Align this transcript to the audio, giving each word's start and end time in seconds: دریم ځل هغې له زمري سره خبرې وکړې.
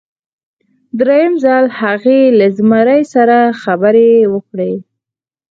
دریم 0.99 1.33
ځل 1.43 1.65
هغې 1.81 2.21
له 2.39 2.47
زمري 2.57 3.01
سره 3.13 3.37
خبرې 3.61 4.11
وکړې. 4.33 4.73